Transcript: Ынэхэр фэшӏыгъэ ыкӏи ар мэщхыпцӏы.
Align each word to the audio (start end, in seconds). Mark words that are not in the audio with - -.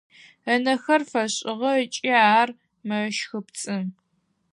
Ынэхэр 0.53 1.01
фэшӏыгъэ 1.11 1.71
ыкӏи 1.83 2.11
ар 2.37 2.49
мэщхыпцӏы. 2.87 3.77